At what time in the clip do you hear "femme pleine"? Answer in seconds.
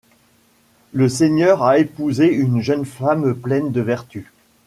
2.85-3.71